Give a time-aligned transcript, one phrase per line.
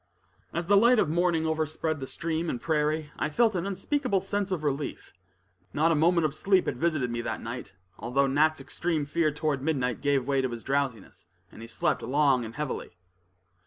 [0.51, 4.49] As the light of morning overspread the stream and prairie, I felt an unspeakable sense
[4.49, 5.13] of relief.
[5.75, 9.61] Not a moment of sleep had visited me that night, although Nat's extreme fear toward
[9.61, 12.93] midnight gave way to his drowsiness, and he slept long and heavily.